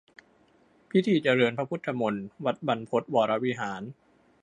[0.89, 3.81] พิธีเจริญพระพุทธมนต์ วัดบรรพตวรวิหาร